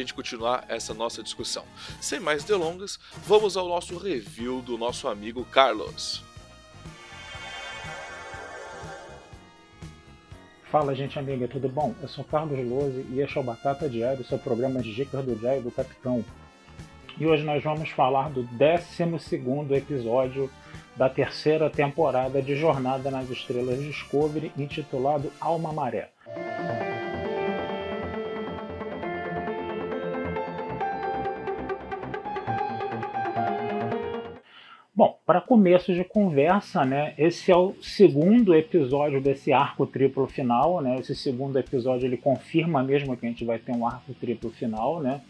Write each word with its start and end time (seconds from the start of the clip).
gente 0.00 0.14
continuar 0.14 0.64
essa 0.68 0.92
nossa 0.92 1.22
discussão. 1.22 1.64
Sem 2.00 2.18
mais 2.18 2.44
delongas, 2.44 2.98
vamos 3.26 3.56
ao 3.56 3.68
nosso 3.68 3.96
review 3.96 4.60
do 4.62 4.76
nosso 4.76 5.08
amigo 5.08 5.44
Carlos. 5.44 6.22
Fala 10.70 10.94
gente 10.94 11.18
amiga, 11.18 11.48
tudo 11.48 11.68
bom? 11.68 11.94
Eu 12.00 12.06
sou 12.06 12.22
Carlos 12.22 12.58
Lose 12.58 13.04
e 13.10 13.20
este 13.20 13.36
é 13.36 13.40
o 13.40 13.44
Batata 13.44 13.88
Diário, 13.88 14.24
seu 14.24 14.38
programa 14.38 14.80
de 14.80 14.94
dicas 14.94 15.24
do 15.24 15.34
Diário 15.34 15.62
do 15.62 15.70
Capitão. 15.70 16.24
E 17.18 17.26
hoje 17.26 17.42
nós 17.42 17.62
vamos 17.62 17.90
falar 17.90 18.30
do 18.30 18.44
12 18.44 19.74
episódio 19.74 20.48
da 20.96 21.08
terceira 21.08 21.68
temporada 21.68 22.40
de 22.40 22.54
Jornada 22.54 23.10
nas 23.10 23.28
Estrelas 23.28 23.80
Discovery, 23.80 24.52
intitulado 24.56 25.32
Alma 25.40 25.72
Maré. 25.72 26.10
Bom, 35.00 35.18
para 35.24 35.40
começo 35.40 35.94
de 35.94 36.04
conversa, 36.04 36.84
né, 36.84 37.14
esse 37.16 37.50
é 37.50 37.56
o 37.56 37.74
segundo 37.80 38.54
episódio 38.54 39.18
desse 39.18 39.50
arco 39.50 39.86
triplo 39.86 40.26
final, 40.26 40.82
né? 40.82 40.98
Esse 40.98 41.16
segundo 41.16 41.58
episódio 41.58 42.04
ele 42.04 42.18
confirma 42.18 42.82
mesmo 42.82 43.16
que 43.16 43.24
a 43.24 43.28
gente 43.30 43.42
vai 43.42 43.58
ter 43.58 43.72
um 43.72 43.86
arco 43.86 44.12
triplo 44.12 44.50
final, 44.50 45.00
né? 45.00 45.22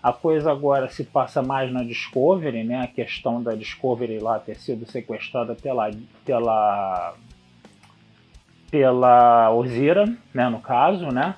A 0.00 0.12
coisa 0.12 0.52
agora 0.52 0.88
se 0.88 1.02
passa 1.02 1.42
mais 1.42 1.72
na 1.72 1.82
Discovery, 1.82 2.62
né? 2.62 2.82
A 2.82 2.86
questão 2.86 3.42
da 3.42 3.56
Discovery 3.56 4.20
lá 4.20 4.38
ter 4.38 4.54
sido 4.54 4.88
sequestrada 4.88 5.56
pela 5.56 5.90
pela 6.24 7.14
pela 8.70 9.50
Ozira, 9.50 10.04
né, 10.32 10.48
no 10.48 10.60
caso, 10.60 11.08
né? 11.08 11.34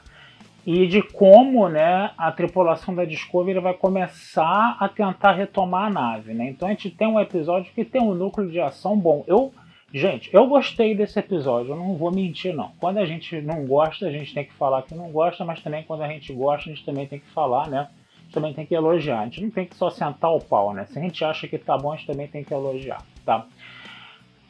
E 0.71 0.87
de 0.87 1.01
como, 1.01 1.67
né, 1.67 2.11
a 2.19 2.31
tripulação 2.31 2.95
da 2.95 3.07
Discovery 3.07 3.59
vai 3.59 3.73
começar 3.73 4.77
a 4.79 4.87
tentar 4.87 5.33
retomar 5.33 5.87
a 5.87 5.91
nave, 5.91 6.35
né? 6.35 6.51
Então 6.51 6.69
a 6.69 6.73
gente 6.73 6.91
tem 6.91 7.09
um 7.09 7.19
episódio 7.19 7.73
que 7.73 7.87
tem 7.87 8.03
um 8.03 8.13
núcleo 8.13 8.51
de 8.51 8.61
ação 8.61 8.95
bom. 8.95 9.25
Eu 9.27 9.51
Gente, 9.91 10.29
eu 10.35 10.47
gostei 10.47 10.95
desse 10.95 11.19
episódio, 11.19 11.73
eu 11.73 11.77
não 11.77 11.97
vou 11.97 12.13
mentir 12.13 12.55
não. 12.55 12.73
Quando 12.79 12.99
a 12.99 13.07
gente 13.07 13.41
não 13.41 13.65
gosta, 13.65 14.07
a 14.07 14.11
gente 14.11 14.35
tem 14.35 14.45
que 14.45 14.53
falar 14.53 14.83
que 14.83 14.95
não 14.95 15.11
gosta, 15.11 15.43
mas 15.47 15.63
também 15.63 15.83
quando 15.85 16.03
a 16.03 16.09
gente 16.09 16.31
gosta, 16.35 16.69
a 16.69 16.75
gente 16.75 16.85
também 16.85 17.07
tem 17.07 17.19
que 17.19 17.31
falar, 17.31 17.71
né? 17.71 17.89
também 18.33 18.53
tem 18.53 18.67
que 18.67 18.75
elogiar. 18.75 19.21
A 19.21 19.25
gente 19.25 19.43
não 19.43 19.51
tem 19.51 19.65
que 19.65 19.75
só 19.75 19.91
sentar 19.91 20.31
o 20.31 20.41
pau, 20.41 20.73
né? 20.73 20.85
Se 20.87 20.99
a 20.99 21.03
gente 21.03 21.25
acha 21.25 21.49
que 21.49 21.59
tá 21.59 21.77
bom, 21.77 21.93
a 21.93 21.97
gente 21.97 22.07
também 22.07 22.28
tem 22.28 22.45
que 22.45 22.53
elogiar, 22.53 23.03
tá? 23.25 23.47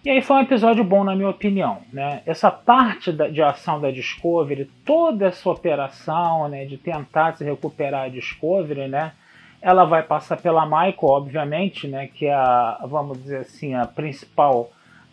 E 0.04 0.10
aí 0.10 0.22
foi 0.22 0.36
um 0.36 0.40
episódio 0.40 0.84
bom, 0.84 1.02
na 1.02 1.14
minha 1.14 1.28
opinião. 1.28 1.82
Né? 1.92 2.22
Essa 2.24 2.50
parte 2.50 3.12
da, 3.12 3.28
de 3.28 3.42
ação 3.42 3.80
da 3.80 3.90
Discovery, 3.90 4.70
toda 4.84 5.26
essa 5.26 5.50
operação 5.50 6.48
né, 6.48 6.64
de 6.64 6.76
tentar 6.76 7.36
se 7.36 7.44
recuperar 7.44 8.04
a 8.04 8.08
Discovery, 8.08 8.88
né, 8.88 9.12
ela 9.60 9.84
vai 9.84 10.02
passar 10.02 10.36
pela 10.36 10.64
Michael, 10.64 10.96
obviamente, 11.02 11.88
né, 11.88 12.06
que 12.06 12.26
é 12.26 12.34
a, 12.34 12.84
vamos 12.88 13.20
dizer 13.20 13.38
assim, 13.38 13.74
a 13.74 13.86
principal 13.86 14.70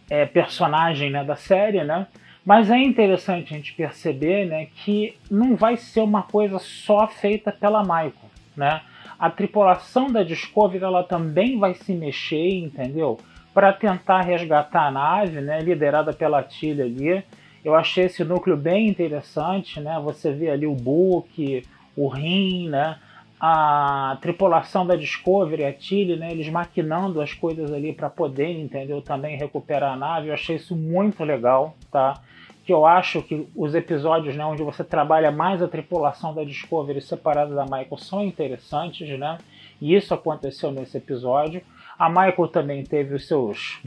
é, 0.09 0.25
personagem 0.25 1.09
né, 1.09 1.23
da 1.23 1.35
série, 1.35 1.83
né? 1.83 2.05
Mas 2.45 2.69
é 2.69 2.77
interessante 2.77 3.51
a 3.51 3.57
gente 3.57 3.73
perceber 3.73 4.45
né, 4.45 4.67
que 4.67 5.17
não 5.31 5.55
vai 5.55 5.77
ser 5.77 6.01
uma 6.01 6.21
coisa 6.21 6.59
só 6.59 7.07
feita 7.07 7.51
pela 7.51 7.81
Michael 7.81 8.25
né? 8.55 8.81
A 9.17 9.29
tripulação 9.29 10.11
da 10.11 10.23
Discovery 10.23 10.83
ela 10.83 11.03
também 11.03 11.57
vai 11.57 11.73
se 11.73 11.93
mexer, 11.93 12.57
entendeu? 12.57 13.19
Para 13.55 13.73
tentar 13.73 14.21
resgatar 14.21 14.87
a 14.87 14.91
nave, 14.91 15.39
né? 15.39 15.61
Liderada 15.61 16.11
pela 16.11 16.43
Tilly 16.43 16.81
ali. 16.81 17.23
Eu 17.63 17.73
achei 17.73 18.05
esse 18.05 18.23
núcleo 18.23 18.57
bem 18.57 18.89
interessante, 18.89 19.79
né? 19.79 19.99
Você 20.03 20.31
vê 20.31 20.49
ali 20.51 20.67
o 20.67 20.75
Book, 20.75 21.65
o 21.95 22.09
Rin, 22.09 22.67
né? 22.69 22.97
A 23.39 24.17
tripulação 24.21 24.85
da 24.85 24.97
Discovery, 24.97 25.63
a 25.63 25.71
Tilly, 25.71 26.17
né? 26.17 26.31
Eles 26.31 26.49
maquinando 26.49 27.21
as 27.21 27.33
coisas 27.33 27.71
ali 27.71 27.93
para 27.93 28.09
poder, 28.09 28.51
entendeu? 28.59 29.01
Também 29.01 29.37
recuperar 29.37 29.93
a 29.93 29.95
nave. 29.95 30.27
Eu 30.27 30.33
achei 30.33 30.57
isso 30.57 30.75
muito 30.75 31.23
legal, 31.23 31.77
tá? 31.89 32.21
que 32.65 32.73
eu 32.73 32.83
acho 32.83 33.21
que 33.21 33.47
os 33.55 33.75
episódios 33.75 34.35
né, 34.35 34.43
onde 34.43 34.63
você 34.63 34.83
trabalha 34.83 35.31
mais 35.31 35.61
a 35.61 35.67
tripulação 35.67 36.33
da 36.33 36.43
Discovery 36.43 36.99
separada 36.99 37.53
da 37.53 37.63
Michael 37.63 37.97
são 37.99 38.23
interessantes, 38.23 39.07
né? 39.19 39.37
E 39.79 39.93
isso 39.93 40.15
aconteceu 40.15 40.71
nesse 40.71 40.97
episódio. 40.97 41.61
A 41.97 42.09
Michael 42.09 42.47
também 42.47 42.83
teve 42.83 43.15
os 43.15 43.27
seus 43.27 43.79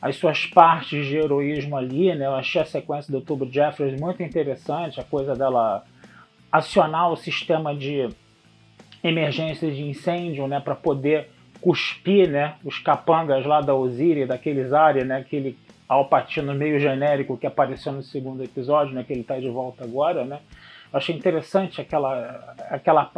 as 0.00 0.16
suas 0.16 0.46
partes 0.46 1.06
de 1.06 1.16
heroísmo 1.16 1.76
ali, 1.76 2.14
né? 2.14 2.26
Eu 2.26 2.34
achei 2.34 2.60
a 2.60 2.66
sequência 2.66 3.10
do 3.10 3.20
Tubo 3.20 3.50
Jeffries 3.50 3.98
muito 3.98 4.22
interessante, 4.22 5.00
a 5.00 5.04
coisa 5.04 5.34
dela 5.34 5.84
acionar 6.52 7.10
o 7.10 7.16
sistema 7.16 7.74
de 7.74 8.08
emergência 9.02 9.70
de 9.70 9.82
incêndio, 9.82 10.46
né, 10.46 10.60
para 10.60 10.74
poder 10.74 11.30
cuspir, 11.60 12.28
né, 12.28 12.54
os 12.64 12.78
capangas 12.78 13.44
lá 13.44 13.60
da 13.60 13.74
Osiris, 13.74 14.28
daqueles 14.28 14.72
áreas, 14.72 15.06
né, 15.06 15.24
que 15.28 15.36
ele 15.36 15.58
Alpatino 15.88 16.52
meio 16.52 16.80
genérico 16.80 17.36
que 17.36 17.46
apareceu 17.46 17.92
no 17.92 18.02
segundo 18.02 18.42
episódio, 18.42 18.92
né, 18.92 19.04
que 19.04 19.12
ele 19.12 19.20
está 19.20 19.38
de 19.38 19.48
volta 19.48 19.84
agora, 19.84 20.24
né? 20.24 20.40
Achei 20.96 21.14
interessante 21.14 21.80
aquela, 21.80 22.54
aquela 22.70 23.10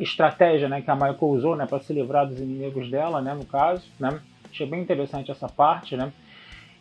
estratégia 0.00 0.68
né, 0.68 0.82
que 0.82 0.90
a 0.90 0.94
Michael 0.94 1.18
usou 1.20 1.56
né, 1.56 1.66
para 1.66 1.80
se 1.80 1.92
livrar 1.92 2.26
dos 2.26 2.38
inimigos 2.38 2.90
dela, 2.90 3.20
né, 3.20 3.34
no 3.34 3.44
caso. 3.44 3.84
Né? 3.98 4.20
Achei 4.50 4.66
bem 4.66 4.80
interessante 4.80 5.30
essa 5.30 5.48
parte. 5.48 5.96
Né? 5.96 6.12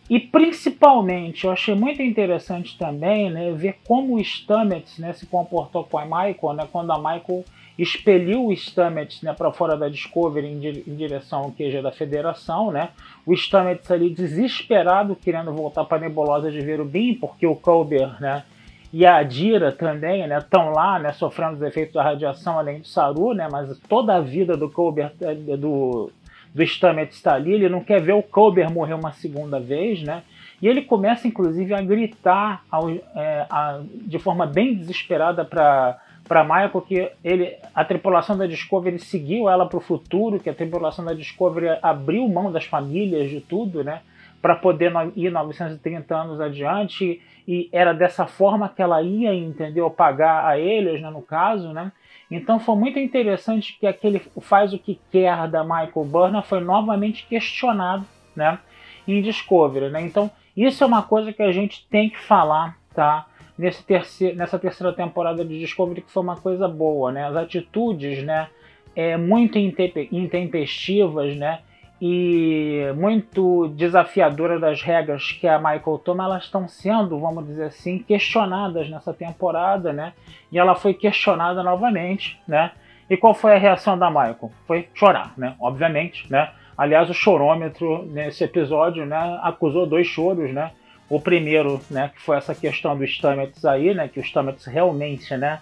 E 0.09 0.19
principalmente, 0.19 1.45
eu 1.45 1.51
achei 1.51 1.75
muito 1.75 2.01
interessante 2.01 2.75
também 2.77 3.29
né, 3.29 3.51
ver 3.51 3.77
como 3.85 4.15
o 4.15 4.23
Stamets 4.23 4.97
né, 4.97 5.13
se 5.13 5.27
comportou 5.27 5.83
com 5.83 5.99
a 5.99 6.03
Michael, 6.03 6.53
né, 6.55 6.67
quando 6.71 6.91
a 6.91 6.97
Michael 6.97 7.45
expeliu 7.77 8.47
o 8.47 8.55
Stamets 8.55 9.21
né, 9.21 9.33
para 9.33 9.51
fora 9.51 9.77
da 9.77 9.87
Discovery 9.87 10.47
em, 10.47 10.59
di 10.59 10.83
em, 10.87 10.95
direção 10.95 11.43
ao 11.43 11.51
QG 11.51 11.81
da 11.83 11.91
Federação. 11.91 12.71
Né? 12.71 12.89
O 13.23 13.35
Stamets 13.37 13.89
ali 13.91 14.09
desesperado, 14.09 15.15
querendo 15.15 15.53
voltar 15.53 15.85
para 15.85 15.97
a 15.97 16.01
nebulosa 16.01 16.51
de 16.51 16.59
Verubim, 16.59 17.13
porque 17.13 17.45
o 17.45 17.55
Culber 17.55 18.19
né, 18.19 18.43
e 18.91 19.05
a 19.05 19.17
Adira 19.17 19.71
também 19.71 20.25
estão 20.25 20.65
né, 20.65 20.73
lá 20.75 20.99
né, 20.99 21.11
sofrendo 21.13 21.55
os 21.55 21.61
efeitos 21.61 21.93
da 21.93 22.03
radiação, 22.03 22.57
além 22.57 22.79
do 22.79 22.87
Saru, 22.87 23.33
né, 23.33 23.47
mas 23.51 23.77
toda 23.87 24.15
a 24.15 24.21
vida 24.21 24.57
do 24.57 24.69
Culber, 24.69 25.11
eh, 25.21 25.35
do, 25.57 26.11
do 26.53 26.63
Stamets 26.65 27.15
está 27.15 27.35
ali, 27.35 27.53
ele 27.53 27.69
não 27.69 27.83
quer 27.83 28.01
ver 28.01 28.13
o 28.13 28.23
Culber 28.23 28.71
morrer 28.71 28.95
uma 28.95 29.13
segunda 29.13 29.59
vez, 29.59 30.01
né? 30.01 30.23
E 30.61 30.67
ele 30.67 30.81
começa, 30.81 31.27
inclusive, 31.27 31.73
a 31.73 31.81
gritar 31.81 32.63
ao, 32.69 32.89
é, 32.89 33.45
a, 33.49 33.79
de 33.93 34.19
forma 34.19 34.45
bem 34.45 34.75
desesperada 34.75 35.45
para 35.45 35.99
para 36.27 36.43
Maia 36.43 36.69
porque 36.69 37.11
ele, 37.23 37.55
a 37.73 37.83
tripulação 37.83 38.37
da 38.37 38.45
Discovery 38.45 38.99
seguiu 38.99 39.49
ela 39.49 39.65
para 39.65 39.79
o 39.79 39.81
futuro, 39.81 40.39
que 40.39 40.47
a 40.47 40.53
tripulação 40.53 41.03
da 41.03 41.11
Discovery 41.11 41.79
abriu 41.81 42.29
mão 42.29 42.51
das 42.51 42.65
famílias, 42.65 43.31
de 43.31 43.41
tudo, 43.41 43.83
né? 43.83 44.01
Para 44.39 44.55
poder 44.55 44.93
ir 45.15 45.31
930 45.31 46.15
anos 46.15 46.39
adiante, 46.39 47.19
e 47.49 47.67
era 47.71 47.93
dessa 47.93 48.27
forma 48.27 48.69
que 48.69 48.79
ela 48.79 49.01
ia, 49.01 49.33
entendeu? 49.33 49.89
Pagar 49.89 50.45
a 50.45 50.59
eles, 50.59 51.01
né, 51.01 51.09
no 51.09 51.23
caso, 51.23 51.73
né? 51.73 51.91
Então 52.29 52.59
foi 52.59 52.75
muito 52.75 52.99
interessante 52.99 53.75
que 53.79 53.87
aquele 53.87 54.19
faz 54.39 54.71
o 54.71 54.77
que 54.77 54.99
quer 55.11 55.47
da 55.47 55.63
Michael 55.63 56.05
Burnham 56.05 56.43
foi 56.43 56.59
novamente 56.59 57.25
questionado, 57.27 58.05
né? 58.35 58.59
Em 59.07 59.19
Discovery, 59.19 59.89
né? 59.89 59.99
Então 60.03 60.29
isso 60.55 60.83
é 60.83 60.87
uma 60.87 61.01
coisa 61.01 61.33
que 61.33 61.41
a 61.41 61.51
gente 61.51 61.87
tem 61.89 62.11
que 62.11 62.19
falar, 62.19 62.77
tá? 62.93 63.25
nesse 63.57 63.83
terceiro, 63.83 64.37
nessa 64.37 64.57
terceira 64.57 64.93
temporada 64.93 65.43
de 65.43 65.59
Discovery 65.59 66.01
que 66.01 66.11
foi 66.11 66.21
uma 66.21 66.37
coisa 66.37 66.67
boa, 66.67 67.11
né? 67.11 67.25
As 67.25 67.35
atitudes, 67.35 68.23
né, 68.23 68.47
é, 68.95 69.17
muito 69.17 69.57
intempestivas, 69.57 71.35
né? 71.35 71.61
E 72.01 72.93
muito 72.95 73.67
desafiadora 73.69 74.59
das 74.59 74.81
regras 74.81 75.31
que 75.33 75.47
a 75.47 75.57
Michael 75.57 76.01
toma, 76.03 76.23
elas 76.23 76.45
estão 76.45 76.67
sendo, 76.67 77.19
vamos 77.19 77.45
dizer 77.45 77.65
assim, 77.65 77.99
questionadas 77.99 78.89
nessa 78.89 79.13
temporada, 79.13 79.91
né? 79.91 80.13
E 80.51 80.57
ela 80.57 80.75
foi 80.75 80.93
questionada 80.93 81.61
novamente, 81.61 82.39
né? 82.47 82.71
E 83.09 83.17
qual 83.17 83.33
foi 83.33 83.55
a 83.55 83.57
reação 83.57 83.97
da 83.97 84.09
Michael? 84.09 84.51
Foi 84.65 84.87
chorar, 84.93 85.33
né? 85.37 85.55
Obviamente, 85.59 86.31
né? 86.31 86.51
Aliás, 86.77 87.09
o 87.09 87.13
chorômetro 87.13 88.05
nesse 88.05 88.41
episódio, 88.45 89.05
né, 89.05 89.37
acusou 89.43 89.85
dois 89.85 90.07
choros, 90.07 90.53
né? 90.53 90.71
O 91.09 91.19
primeiro, 91.19 91.81
né, 91.91 92.09
que 92.15 92.21
foi 92.21 92.37
essa 92.37 92.55
questão 92.55 92.95
do 92.95 93.05
Stamets 93.05 93.65
aí, 93.65 93.93
né, 93.93 94.07
que 94.07 94.17
o 94.17 94.23
Stamets 94.23 94.63
realmente, 94.65 95.35
né, 95.35 95.59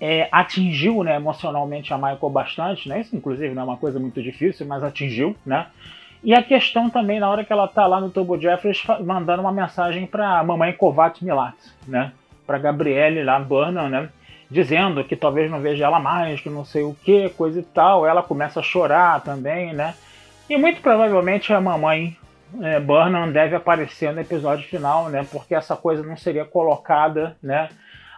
é, 0.00 0.28
atingiu, 0.30 1.02
né, 1.02 1.16
emocionalmente 1.16 1.92
a 1.92 1.96
Michael 1.96 2.30
bastante, 2.30 2.88
né? 2.88 3.00
Isso 3.00 3.14
inclusive 3.16 3.54
não 3.54 3.62
é 3.62 3.64
uma 3.64 3.76
coisa 3.76 3.98
muito 3.98 4.22
difícil, 4.22 4.66
mas 4.66 4.82
atingiu, 4.82 5.36
né? 5.44 5.66
E 6.22 6.34
a 6.34 6.42
questão 6.42 6.88
também 6.88 7.20
na 7.20 7.28
hora 7.28 7.44
que 7.44 7.52
ela 7.52 7.68
tá 7.68 7.86
lá 7.86 8.00
no 8.00 8.10
Turbo 8.10 8.40
Jeffries 8.40 8.82
mandando 9.04 9.42
uma 9.42 9.52
mensagem 9.52 10.06
para 10.06 10.42
mamãe 10.42 10.72
Kovacs 10.72 11.20
Milat, 11.20 11.54
né? 11.86 12.12
Para 12.46 12.58
Gabriele 12.58 13.22
lá 13.22 13.38
Burnham, 13.38 13.90
né? 13.90 14.08
Dizendo 14.50 15.04
que 15.04 15.16
talvez 15.16 15.50
não 15.50 15.60
veja 15.60 15.84
ela 15.84 15.98
mais, 15.98 16.40
que 16.40 16.48
não 16.48 16.64
sei 16.64 16.82
o 16.82 16.94
que, 16.94 17.28
coisa 17.30 17.60
e 17.60 17.62
tal. 17.62 18.06
Ela 18.06 18.22
começa 18.22 18.60
a 18.60 18.62
chorar 18.62 19.20
também, 19.20 19.74
né? 19.74 19.94
E 20.48 20.56
muito 20.56 20.80
provavelmente 20.80 21.52
a 21.52 21.60
mamãe 21.60 22.16
é, 22.62 22.80
Burnham 22.80 23.30
deve 23.30 23.56
aparecer 23.56 24.12
no 24.12 24.20
episódio 24.20 24.66
final, 24.66 25.10
né? 25.10 25.26
Porque 25.30 25.54
essa 25.54 25.76
coisa 25.76 26.02
não 26.02 26.16
seria 26.16 26.44
colocada, 26.46 27.36
né? 27.42 27.68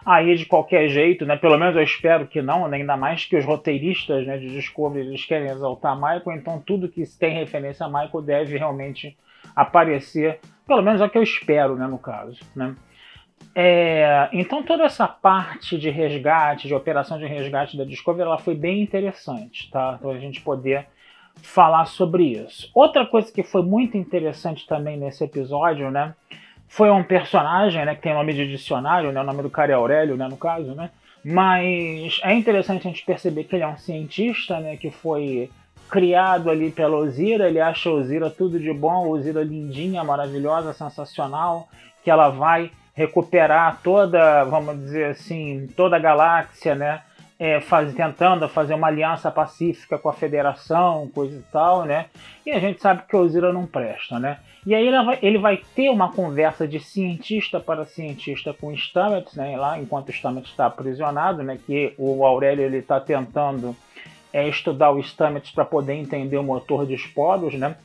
Aí 0.07 0.35
de 0.35 0.45
qualquer 0.45 0.87
jeito, 0.87 1.25
né? 1.25 1.35
Pelo 1.35 1.57
menos 1.57 1.75
eu 1.75 1.83
espero 1.83 2.25
que 2.25 2.41
não, 2.41 2.65
né? 2.69 2.77
ainda 2.77 2.95
mais 2.95 3.25
que 3.25 3.35
os 3.35 3.43
roteiristas 3.43 4.25
né, 4.25 4.37
de 4.37 4.49
Discovery 4.49 5.05
eles 5.05 5.25
querem 5.25 5.49
exaltar 5.49 5.97
Michael, 5.97 6.37
então 6.37 6.63
tudo 6.65 6.87
que 6.87 7.03
tem 7.19 7.33
referência 7.33 7.85
a 7.85 7.89
Michael 7.89 8.21
deve 8.21 8.57
realmente 8.57 9.17
aparecer, 9.53 10.39
pelo 10.65 10.81
menos 10.81 11.01
é 11.01 11.05
o 11.05 11.09
que 11.09 11.17
eu 11.17 11.23
espero, 11.23 11.75
né? 11.75 11.87
No 11.87 11.97
caso, 11.97 12.39
né? 12.55 12.73
É, 13.53 14.29
então 14.31 14.63
toda 14.63 14.85
essa 14.85 15.09
parte 15.09 15.77
de 15.77 15.89
resgate, 15.89 16.69
de 16.69 16.73
operação 16.73 17.19
de 17.19 17.25
resgate 17.25 17.75
da 17.75 17.83
Discovery, 17.83 18.29
ela 18.29 18.37
foi 18.37 18.55
bem 18.55 18.81
interessante, 18.81 19.69
tá? 19.69 19.97
Então 19.99 20.09
a 20.09 20.17
gente 20.17 20.39
poder 20.39 20.87
falar 21.41 21.83
sobre 21.83 22.23
isso. 22.23 22.71
Outra 22.73 23.05
coisa 23.05 23.29
que 23.29 23.43
foi 23.43 23.61
muito 23.61 23.97
interessante 23.97 24.65
também 24.65 24.95
nesse 24.95 25.25
episódio, 25.25 25.91
né? 25.91 26.15
Foi 26.67 26.89
um 26.89 27.03
personagem, 27.03 27.83
né? 27.85 27.95
Que 27.95 28.01
tem 28.01 28.13
nome 28.13 28.33
de 28.33 28.47
dicionário, 28.47 29.11
né? 29.11 29.21
O 29.21 29.23
nome 29.23 29.41
do 29.41 29.49
cara 29.49 29.71
é 29.71 29.75
Aurélio, 29.75 30.17
né? 30.17 30.27
No 30.27 30.37
caso, 30.37 30.75
né? 30.75 30.89
Mas 31.23 32.19
é 32.23 32.33
interessante 32.33 32.87
a 32.87 32.91
gente 32.91 33.05
perceber 33.05 33.45
que 33.45 33.55
ele 33.55 33.63
é 33.63 33.67
um 33.67 33.77
cientista, 33.77 34.59
né? 34.59 34.77
Que 34.77 34.91
foi 34.91 35.49
criado 35.89 36.49
ali 36.49 36.71
pela 36.71 36.97
Ozira. 36.97 37.47
Ele 37.47 37.59
acha 37.59 37.89
a 37.89 37.93
Ozira 37.93 38.29
tudo 38.29 38.59
de 38.59 38.71
bom, 38.73 39.05
a 39.05 39.07
Ozira 39.07 39.43
lindinha, 39.43 40.03
maravilhosa, 40.03 40.73
sensacional, 40.73 41.67
que 42.03 42.11
ela 42.11 42.29
vai 42.29 42.71
recuperar 42.93 43.79
toda, 43.83 44.43
vamos 44.45 44.77
dizer 44.79 45.11
assim, 45.11 45.67
toda 45.75 45.95
a 45.95 45.99
galáxia, 45.99 46.73
né? 46.75 47.01
é, 47.39 47.59
faz, 47.59 47.93
tentando 47.93 48.47
fazer 48.49 48.73
uma 48.73 48.87
aliança 48.87 49.29
pacífica 49.29 49.97
com 49.97 50.09
a 50.09 50.13
federação, 50.13 51.09
coisa 51.13 51.37
e 51.37 51.43
tal, 51.51 51.85
né? 51.85 52.07
E 52.45 52.51
a 52.51 52.59
gente 52.59 52.81
sabe 52.81 53.03
que 53.07 53.15
o 53.15 53.19
Ozira 53.19 53.53
não 53.53 53.65
presta, 53.65 54.19
né? 54.19 54.39
E 54.67 54.75
aí 54.75 54.85
ele 54.85 55.01
vai, 55.01 55.19
ele 55.21 55.37
vai 55.37 55.61
ter 55.73 55.89
uma 55.89 56.11
conversa 56.11 56.67
de 56.67 56.77
cientista 56.81 57.57
para 57.57 57.85
cientista 57.85 58.53
com 58.53 58.67
o 58.67 58.77
Stamets, 58.77 59.33
né? 59.33 59.55
Lá, 59.55 59.79
enquanto 59.79 60.09
o 60.09 60.11
Stamets 60.11 60.49
está 60.49 60.65
aprisionado, 60.65 61.41
né? 61.41 61.57
Que 61.65 61.93
o 61.97 62.25
Aurélio 62.25 62.65
ele 62.65 62.79
está 62.79 62.99
tentando 62.99 63.73
é, 64.33 64.45
estudar 64.49 64.91
o 64.91 65.01
Stamets 65.01 65.51
para 65.51 65.63
poder 65.63 65.93
entender 65.93 66.35
o 66.35 66.43
motor 66.43 66.85
de 66.85 66.95
esporos, 66.95 67.53
né? 67.53 67.77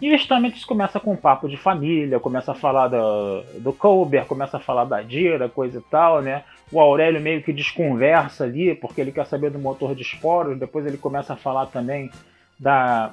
E 0.00 0.14
o 0.14 0.16
Stamets 0.16 0.64
começa 0.64 1.00
com 1.00 1.14
um 1.14 1.16
papo 1.16 1.48
de 1.48 1.56
família, 1.56 2.20
começa 2.20 2.52
a 2.52 2.54
falar 2.54 2.86
do, 2.86 3.42
do 3.58 3.72
Colbert, 3.72 4.26
começa 4.26 4.58
a 4.58 4.60
falar 4.60 4.84
da 4.84 5.02
Dira, 5.02 5.48
coisa 5.48 5.78
e 5.78 5.90
tal, 5.90 6.22
né? 6.22 6.44
O 6.70 6.78
Aurélio 6.78 7.20
meio 7.20 7.42
que 7.42 7.52
desconversa 7.52 8.44
ali, 8.44 8.76
porque 8.76 9.00
ele 9.00 9.10
quer 9.10 9.26
saber 9.26 9.50
do 9.50 9.58
motor 9.58 9.92
de 9.92 10.02
esporos. 10.02 10.56
Depois 10.56 10.86
ele 10.86 10.98
começa 10.98 11.32
a 11.32 11.36
falar 11.36 11.66
também 11.66 12.08
da, 12.56 13.10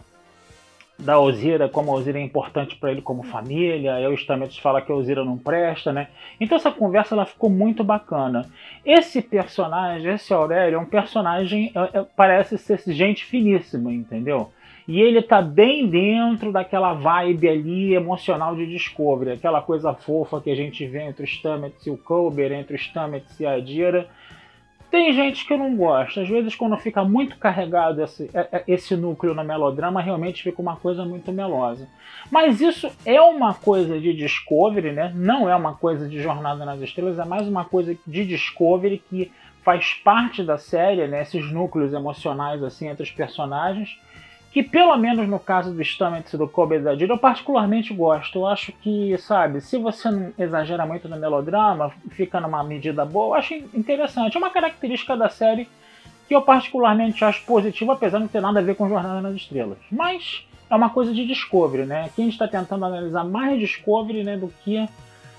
da 0.97 1.19
Ozira, 1.19 1.67
como 1.67 1.91
a 1.91 1.95
Ozira 1.95 2.19
é 2.19 2.21
importante 2.21 2.75
para 2.75 2.91
ele 2.91 3.01
como 3.01 3.23
família. 3.23 3.95
Aí 3.95 4.07
o 4.07 4.17
Stamets 4.17 4.57
fala 4.57 4.81
que 4.81 4.91
a 4.91 4.95
Ozira 4.95 5.25
não 5.25 5.37
presta, 5.37 5.91
né? 5.91 6.07
Então 6.39 6.57
essa 6.57 6.71
conversa 6.71 7.15
ela 7.15 7.25
ficou 7.25 7.49
muito 7.49 7.83
bacana. 7.83 8.45
Esse 8.85 9.21
personagem, 9.21 10.13
esse 10.13 10.33
Aurélio, 10.33 10.77
é 10.77 10.79
um 10.79 10.85
personagem, 10.85 11.71
é, 11.75 11.99
é, 11.99 12.05
parece 12.15 12.57
ser 12.57 12.79
gente 12.87 13.25
finíssima, 13.25 13.91
entendeu? 13.91 14.51
E 14.87 15.01
ele 15.01 15.21
tá 15.21 15.41
bem 15.41 15.87
dentro 15.87 16.51
daquela 16.51 16.93
vibe 16.93 17.49
ali 17.49 17.93
emocional 17.95 18.55
de 18.55 18.67
Discovery, 18.67 19.31
aquela 19.31 19.61
coisa 19.61 19.93
fofa 19.93 20.39
que 20.39 20.51
a 20.51 20.55
gente 20.55 20.85
vê 20.85 21.01
entre 21.01 21.23
o 21.23 21.27
Stamets 21.27 21.85
e 21.87 21.89
o 21.89 21.97
Colbert, 21.97 22.53
entre 22.53 22.75
o 22.75 22.79
Stamets 22.79 23.39
e 23.39 23.45
a 23.45 23.53
Adira. 23.53 24.07
Tem 24.89 25.11
gente 25.13 25.45
que 25.45 25.57
não 25.57 25.75
gosta. 25.75 26.21
Às 26.21 26.29
vezes, 26.29 26.55
quando 26.55 26.77
fica 26.77 27.03
muito 27.03 27.37
carregado 27.37 28.03
esse, 28.03 28.29
é, 28.33 28.47
é, 28.51 28.63
esse 28.67 28.95
núcleo 28.95 29.33
no 29.33 29.43
melodrama, 29.43 30.01
realmente 30.01 30.43
fica 30.43 30.61
uma 30.61 30.75
coisa 30.75 31.03
muito 31.03 31.31
melosa. 31.31 31.87
Mas 32.31 32.61
isso 32.61 32.89
é 33.05 33.21
uma 33.21 33.53
coisa 33.53 33.99
de 33.99 34.13
Discovery, 34.13 34.91
né? 34.91 35.11
Não 35.15 35.49
é 35.49 35.55
uma 35.55 35.73
coisa 35.73 36.07
de 36.07 36.21
Jornada 36.21 36.63
nas 36.65 36.79
Estrelas, 36.81 37.19
é 37.19 37.25
mais 37.25 37.47
uma 37.47 37.65
coisa 37.65 37.97
de 38.05 38.25
Discovery 38.25 39.01
que 39.09 39.31
faz 39.63 39.93
parte 39.95 40.43
da 40.43 40.57
série, 40.57 41.07
né? 41.07 41.23
Esses 41.23 41.51
núcleos 41.51 41.93
emocionais 41.93 42.63
assim 42.63 42.87
entre 42.87 43.03
os 43.03 43.11
personagens 43.11 43.97
que 44.55 44.63
pelo 44.63 44.95
menos 44.95 45.27
no 45.27 45.37
caso 45.37 45.73
do 45.73 45.83
Stamets 45.83 46.31
e 46.31 46.37
do 46.37 46.47
Kobe 46.47 46.79
da 46.79 46.95
Dira, 46.95 47.11
eu 47.11 47.17
particularmente 47.17 47.93
gosto. 47.93 48.39
Eu 48.39 48.47
acho 48.47 48.71
que, 48.71 49.17
sabe, 49.17 49.59
se 49.59 49.77
você 49.77 50.09
não 50.09 50.31
exagera 50.39 50.85
muito 50.85 51.09
no 51.09 51.17
melodrama, 51.17 51.91
fica 52.11 52.39
numa 52.39 52.63
medida 52.63 53.03
boa, 53.03 53.35
eu 53.35 53.39
acho 53.39 53.53
interessante. 53.73 54.37
É 54.37 54.39
uma 54.39 54.49
característica 54.49 55.17
da 55.17 55.27
série 55.27 55.67
que 56.25 56.33
eu 56.33 56.41
particularmente 56.41 57.21
acho 57.25 57.43
positiva, 57.43 57.91
apesar 57.91 58.17
de 58.17 58.23
não 58.23 58.29
ter 58.29 58.39
nada 58.39 58.61
a 58.61 58.63
ver 58.63 58.75
com 58.75 58.87
Jornada 58.87 59.19
nas 59.19 59.35
Estrelas. 59.35 59.77
Mas 59.91 60.47
é 60.69 60.75
uma 60.75 60.89
coisa 60.89 61.13
de 61.13 61.27
Discovery, 61.27 61.85
né? 61.85 62.05
Aqui 62.05 62.21
a 62.21 62.23
gente 62.23 62.33
está 62.35 62.47
tentando 62.47 62.85
analisar 62.85 63.25
mais 63.25 63.59
Discovery 63.59 64.23
né, 64.23 64.37
do 64.37 64.47
que 64.63 64.87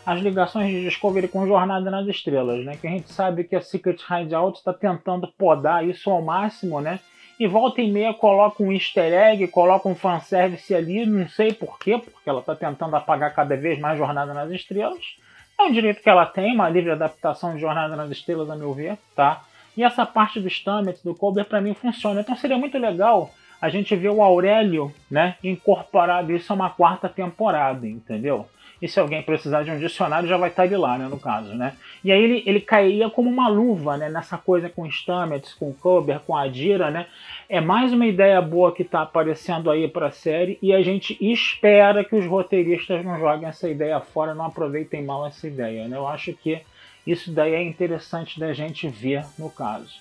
as 0.04 0.20
ligações 0.20 0.70
de 0.70 0.82
Discovery 0.82 1.28
com 1.28 1.46
Jornada 1.46 1.90
nas 1.90 2.06
Estrelas, 2.06 2.62
né? 2.66 2.76
Que 2.78 2.86
a 2.86 2.90
gente 2.90 3.10
sabe 3.10 3.44
que 3.44 3.56
a 3.56 3.62
Secret 3.62 3.96
Hideout 4.10 4.58
está 4.58 4.74
tentando 4.74 5.26
podar 5.38 5.88
isso 5.88 6.10
ao 6.10 6.20
máximo, 6.20 6.82
né? 6.82 7.00
E 7.38 7.46
volta 7.46 7.80
e 7.80 7.90
meia 7.90 8.14
coloca 8.14 8.62
um 8.62 8.72
easter 8.72 9.12
egg, 9.12 9.46
coloca 9.48 9.88
um 9.88 9.94
fanservice 9.94 10.74
ali, 10.74 11.04
não 11.04 11.28
sei 11.28 11.52
porquê, 11.52 11.98
porque 11.98 12.28
ela 12.28 12.40
está 12.40 12.54
tentando 12.54 12.96
apagar 12.96 13.34
cada 13.34 13.56
vez 13.56 13.78
mais 13.78 13.98
Jornada 13.98 14.32
nas 14.32 14.50
Estrelas. 14.50 15.16
É 15.58 15.62
um 15.64 15.72
direito 15.72 16.02
que 16.02 16.08
ela 16.08 16.26
tem, 16.26 16.54
uma 16.54 16.68
livre 16.68 16.90
adaptação 16.90 17.54
de 17.54 17.60
Jornada 17.60 17.96
nas 17.96 18.10
Estrelas, 18.10 18.48
a 18.50 18.56
meu 18.56 18.72
ver, 18.72 18.98
tá? 19.14 19.42
E 19.76 19.84
essa 19.84 20.06
parte 20.06 20.40
do 20.40 20.48
Stamets, 20.48 21.02
do 21.02 21.14
Colbert, 21.14 21.46
para 21.46 21.60
mim 21.60 21.74
funciona. 21.74 22.20
Então 22.20 22.36
seria 22.36 22.56
muito 22.56 22.78
legal 22.78 23.30
a 23.60 23.68
gente 23.68 23.94
ver 23.96 24.10
o 24.10 24.22
Aurélio, 24.22 24.92
né, 25.10 25.36
incorporado 25.42 26.32
isso 26.32 26.52
a 26.52 26.56
uma 26.56 26.70
quarta 26.70 27.08
temporada, 27.08 27.86
entendeu? 27.86 28.46
E 28.80 28.88
se 28.88 29.00
alguém 29.00 29.22
precisar 29.22 29.62
de 29.62 29.70
um 29.70 29.78
dicionário 29.78 30.28
já 30.28 30.36
vai 30.36 30.50
estar 30.50 30.66
ele 30.66 30.76
lá, 30.76 30.98
né, 30.98 31.08
no 31.08 31.18
caso, 31.18 31.54
né? 31.54 31.74
E 32.04 32.12
aí 32.12 32.22
ele, 32.22 32.42
ele 32.46 32.60
cairia 32.60 33.08
como 33.08 33.30
uma 33.30 33.48
luva, 33.48 33.96
né, 33.96 34.08
nessa 34.08 34.36
coisa 34.36 34.68
com 34.68 34.88
Stamets, 34.90 35.54
com 35.54 35.72
Kober, 35.72 36.20
com 36.20 36.36
Adira, 36.36 36.90
né? 36.90 37.06
É 37.48 37.60
mais 37.60 37.92
uma 37.92 38.06
ideia 38.06 38.40
boa 38.42 38.74
que 38.74 38.82
está 38.82 39.02
aparecendo 39.02 39.70
aí 39.70 39.88
para 39.88 40.08
a 40.08 40.12
série 40.12 40.58
e 40.60 40.72
a 40.72 40.82
gente 40.82 41.16
espera 41.20 42.04
que 42.04 42.14
os 42.14 42.26
roteiristas 42.26 43.04
não 43.04 43.18
joguem 43.18 43.48
essa 43.48 43.68
ideia 43.68 44.00
fora, 44.00 44.34
não 44.34 44.46
aproveitem 44.46 45.04
mal 45.04 45.26
essa 45.26 45.46
ideia, 45.46 45.88
né? 45.88 45.96
Eu 45.96 46.06
acho 46.06 46.32
que 46.34 46.60
isso 47.06 47.30
daí 47.30 47.54
é 47.54 47.62
interessante 47.62 48.38
da 48.38 48.52
gente 48.52 48.88
ver 48.88 49.24
no 49.38 49.48
caso. 49.48 49.94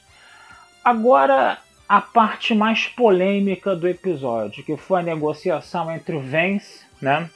Agora, 0.83 1.59
a 1.87 2.01
parte 2.01 2.53
mais 2.53 2.87
polêmica 2.87 3.75
do 3.75 3.87
episódio, 3.87 4.63
que 4.63 4.75
foi 4.75 4.99
a 4.99 5.03
negociação 5.03 5.91
entre 5.91 6.15
o 6.15 6.19
Vance, 6.19 6.83
né? 7.01 7.29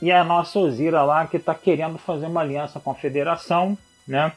E 0.00 0.10
a 0.10 0.24
nossa 0.24 0.58
Ozira 0.58 1.02
lá 1.02 1.26
que 1.26 1.36
está 1.36 1.54
querendo 1.54 1.98
fazer 1.98 2.26
uma 2.26 2.40
aliança 2.40 2.80
com 2.80 2.90
a 2.90 2.94
federação, 2.94 3.76
né? 4.06 4.32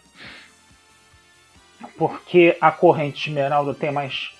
Porque 1.97 2.57
a 2.59 2.71
corrente 2.71 3.29
esmeralda 3.29 3.73
tem 3.73 3.91
mais 3.91 4.31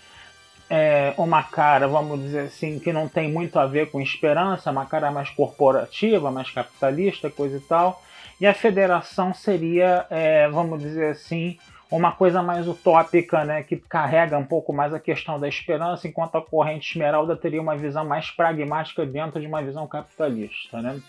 é, 0.69 1.13
uma 1.17 1.43
cara, 1.43 1.87
vamos 1.87 2.19
dizer 2.19 2.45
assim, 2.45 2.79
que 2.79 2.91
não 2.91 3.07
tem 3.07 3.31
muito 3.31 3.59
a 3.59 3.65
ver 3.65 3.91
com 3.91 4.01
esperança, 4.01 4.71
uma 4.71 4.85
cara 4.85 5.11
mais 5.11 5.29
corporativa, 5.29 6.31
mais 6.31 6.49
capitalista, 6.49 7.29
coisa 7.29 7.57
e 7.57 7.61
tal. 7.61 8.01
E 8.39 8.47
a 8.47 8.53
federação 8.53 9.33
seria, 9.33 10.05
é, 10.09 10.49
vamos 10.49 10.79
dizer 10.81 11.11
assim, 11.11 11.57
uma 11.97 12.11
coisa 12.11 12.41
mais 12.41 12.67
utópica, 12.67 13.45
né, 13.45 13.61
que 13.61 13.77
carrega 13.77 14.35
um 14.37 14.45
pouco 14.45 14.73
mais 14.73 14.93
a 14.93 14.99
questão 14.99 15.39
da 15.39 15.47
esperança, 15.47 16.07
enquanto 16.07 16.35
a 16.35 16.41
corrente 16.41 16.89
esmeralda 16.89 17.35
teria 17.35 17.61
uma 17.61 17.77
visão 17.77 18.03
mais 18.03 18.31
pragmática 18.31 19.05
dentro 19.05 19.39
de 19.39 19.45
uma 19.45 19.61
visão 19.61 19.87
capitalista. 19.87 20.81
Né? 20.81 20.99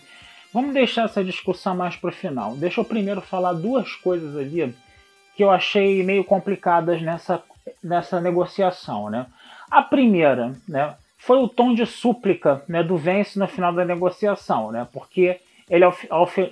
Vamos 0.53 0.75
deixar 0.75 1.05
essa 1.05 1.23
discussão 1.23 1.75
mais 1.75 1.95
para 1.95 2.09
o 2.09 2.13
final. 2.13 2.55
Deixa 2.55 2.79
eu 2.79 2.85
primeiro 2.85 3.19
falar 3.19 3.53
duas 3.53 3.95
coisas 3.95 4.37
ali 4.37 4.75
que 5.35 5.43
eu 5.43 5.49
achei 5.49 6.03
meio 6.03 6.23
complicadas 6.23 7.01
nessa, 7.01 7.41
nessa 7.83 8.21
negociação. 8.21 9.09
Né? 9.09 9.25
A 9.71 9.81
primeira, 9.81 10.53
né, 10.69 10.93
foi 11.17 11.39
o 11.39 11.49
tom 11.49 11.73
de 11.73 11.87
súplica 11.87 12.63
né, 12.67 12.83
do 12.83 12.95
Vence 12.95 13.39
no 13.39 13.47
final 13.47 13.73
da 13.73 13.83
negociação, 13.83 14.71
né? 14.71 14.87
Porque 14.93 15.39
ele 15.67 15.85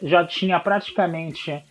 já 0.02 0.26
tinha 0.26 0.60
praticamente 0.60 1.64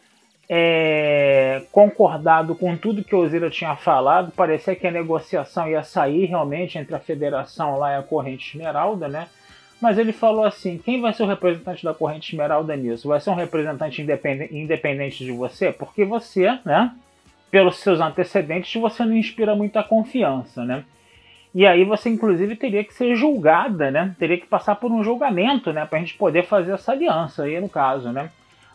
é, 0.54 1.62
concordado 1.72 2.54
com 2.54 2.76
tudo 2.76 3.02
que 3.02 3.14
o 3.14 3.20
Ozira 3.20 3.48
tinha 3.48 3.74
falado. 3.74 4.30
Parecia 4.32 4.76
que 4.76 4.86
a 4.86 4.90
negociação 4.90 5.66
ia 5.66 5.82
sair 5.82 6.26
realmente 6.26 6.76
entre 6.76 6.94
a 6.94 6.98
federação 6.98 7.78
lá 7.78 7.92
e 7.92 7.96
a 7.96 8.02
corrente 8.02 8.54
Esmeralda, 8.54 9.08
né? 9.08 9.28
Mas 9.80 9.96
ele 9.96 10.12
falou 10.12 10.44
assim: 10.44 10.76
quem 10.76 11.00
vai 11.00 11.14
ser 11.14 11.22
o 11.22 11.26
representante 11.26 11.82
da 11.82 11.94
corrente 11.94 12.30
Esmeralda 12.30 12.76
nisso? 12.76 13.08
Vai 13.08 13.18
ser 13.18 13.30
um 13.30 13.34
representante 13.34 14.02
independente, 14.02 14.54
independente 14.54 15.24
de 15.24 15.32
você? 15.32 15.72
Porque 15.72 16.04
você, 16.04 16.58
né? 16.66 16.94
Pelos 17.50 17.78
seus 17.78 17.98
antecedentes, 17.98 18.78
você 18.78 19.06
não 19.06 19.16
inspira 19.16 19.56
muita 19.56 19.82
confiança, 19.82 20.66
né? 20.66 20.84
E 21.54 21.66
aí 21.66 21.82
você, 21.82 22.10
inclusive, 22.10 22.56
teria 22.56 22.84
que 22.84 22.92
ser 22.92 23.16
julgada, 23.16 23.90
né? 23.90 24.14
Teria 24.18 24.36
que 24.36 24.46
passar 24.46 24.74
por 24.74 24.92
um 24.92 25.02
julgamento, 25.02 25.72
né? 25.72 25.86
Pra 25.86 25.98
gente 25.98 26.12
poder 26.12 26.44
fazer 26.44 26.72
essa 26.72 26.92
aliança 26.92 27.44
aí, 27.44 27.58
no 27.58 27.70
caso, 27.70 28.12
né? 28.12 28.30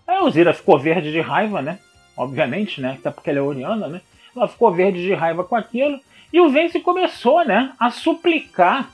Aí 0.08 0.18
a 0.18 0.30
Zira 0.30 0.54
ficou 0.54 0.80
verde 0.80 1.12
de 1.12 1.20
raiva, 1.20 1.62
né? 1.62 1.80
Obviamente, 2.16 2.80
né? 2.80 2.98
Até 3.00 3.12
porque 3.12 3.30
ela 3.30 3.40
é 3.40 3.42
oriana, 3.42 3.88
né? 3.88 4.02
Ela 4.36 4.48
ficou 4.48 4.72
verde 4.72 5.02
de 5.04 5.14
raiva 5.14 5.44
com 5.44 5.56
aquilo. 5.56 6.00
E 6.32 6.40
o 6.40 6.50
Vence 6.50 6.80
começou, 6.80 7.44
né? 7.46 7.72
A 7.80 7.90
suplicar, 7.90 8.90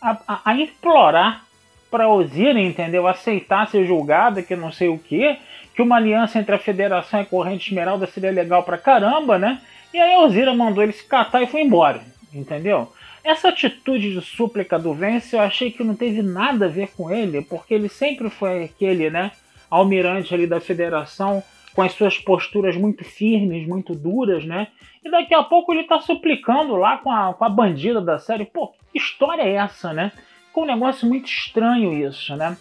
a, 0.00 0.16
a, 0.26 0.40
a 0.44 0.54
implorar 0.54 1.44
para 1.90 2.08
Osira, 2.08 2.60
entendeu? 2.60 3.06
Aceitar 3.06 3.68
ser 3.68 3.86
julgada, 3.86 4.42
que 4.42 4.54
não 4.54 4.70
sei 4.70 4.88
o 4.88 4.98
quê. 4.98 5.38
Que 5.74 5.82
uma 5.82 5.96
aliança 5.96 6.38
entre 6.38 6.54
a 6.54 6.58
Federação 6.58 7.20
e 7.20 7.22
a 7.22 7.26
Corrente 7.26 7.68
Esmeralda 7.68 8.06
seria 8.06 8.30
legal 8.30 8.62
pra 8.62 8.78
caramba, 8.78 9.38
né? 9.38 9.60
E 9.92 9.98
aí 9.98 10.14
a 10.14 10.20
Osira 10.20 10.54
mandou 10.54 10.82
ele 10.82 10.92
se 10.92 11.04
catar 11.04 11.42
e 11.42 11.46
foi 11.46 11.62
embora, 11.62 12.02
entendeu? 12.32 12.92
Essa 13.24 13.48
atitude 13.48 14.12
de 14.12 14.20
súplica 14.20 14.78
do 14.78 14.92
Vence 14.92 15.34
eu 15.34 15.40
achei 15.40 15.70
que 15.70 15.84
não 15.84 15.94
teve 15.94 16.22
nada 16.22 16.66
a 16.66 16.68
ver 16.68 16.88
com 16.96 17.10
ele, 17.10 17.42
porque 17.42 17.74
ele 17.74 17.88
sempre 17.88 18.28
foi 18.28 18.64
aquele, 18.64 19.10
né? 19.10 19.32
Almirante 19.70 20.34
ali 20.34 20.46
da 20.46 20.60
federação 20.60 21.42
com 21.74 21.82
as 21.82 21.92
suas 21.92 22.18
posturas 22.18 22.76
muito 22.76 23.04
firmes, 23.04 23.66
muito 23.66 23.94
duras, 23.94 24.44
né? 24.44 24.68
E 25.04 25.10
daqui 25.10 25.32
a 25.32 25.42
pouco 25.42 25.72
ele 25.72 25.84
tá 25.84 26.00
suplicando 26.00 26.74
lá 26.74 26.98
com 26.98 27.10
a, 27.10 27.32
com 27.34 27.44
a 27.44 27.48
bandida 27.48 28.00
da 28.00 28.18
série. 28.18 28.44
Pô, 28.44 28.72
que 28.92 28.98
história 28.98 29.42
é 29.42 29.54
essa, 29.54 29.92
né? 29.92 30.12
Ficou 30.48 30.64
um 30.64 30.66
negócio 30.66 31.06
muito 31.06 31.26
estranho 31.28 31.92
isso, 31.92 32.34
né? 32.34 32.56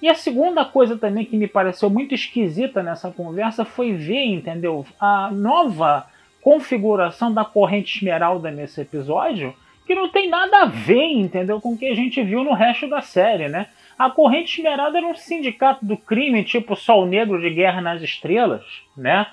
E 0.00 0.08
a 0.08 0.14
segunda 0.14 0.64
coisa 0.64 0.96
também 0.96 1.24
que 1.24 1.36
me 1.36 1.48
pareceu 1.48 1.90
muito 1.90 2.14
esquisita 2.14 2.82
nessa 2.82 3.10
conversa 3.10 3.64
foi 3.64 3.92
ver, 3.92 4.26
entendeu? 4.26 4.86
A 5.00 5.30
nova 5.32 6.06
configuração 6.42 7.32
da 7.32 7.44
corrente 7.44 7.96
esmeralda 7.96 8.50
nesse 8.50 8.80
episódio 8.80 9.54
que 9.86 9.94
não 9.94 10.10
tem 10.10 10.28
nada 10.28 10.62
a 10.62 10.66
ver, 10.66 11.06
entendeu, 11.12 11.58
com 11.60 11.72
o 11.72 11.78
que 11.78 11.86
a 11.86 11.94
gente 11.94 12.22
viu 12.22 12.44
no 12.44 12.52
resto 12.52 12.86
da 12.86 13.00
série, 13.00 13.48
né? 13.48 13.68
A 13.98 14.08
Corrente 14.08 14.60
Esmeralda 14.60 14.98
era 14.98 15.06
um 15.06 15.14
sindicato 15.14 15.84
do 15.84 15.96
crime, 15.96 16.44
tipo 16.44 16.76
Sol 16.76 17.04
Negro 17.04 17.40
de 17.40 17.50
Guerra 17.50 17.80
nas 17.80 18.00
Estrelas, 18.00 18.64
né? 18.96 19.26